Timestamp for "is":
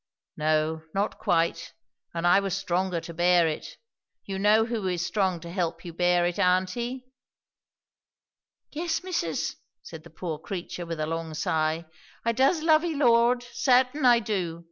4.87-5.05